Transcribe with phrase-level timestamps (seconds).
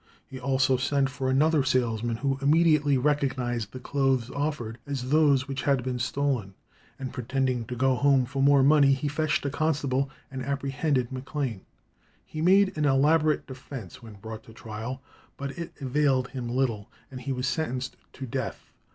[0.25, 5.61] He also sent for another salesman, who immediately recognized the clothes offered as those which
[5.61, 6.55] had been stolen,
[6.97, 11.67] and pretending to go home for more money, he fetched a constable and apprehended Maclane.
[12.25, 15.03] He made an elaborate defence when brought to trial,
[15.37, 18.71] but it availed him little, and he was sentenced to death.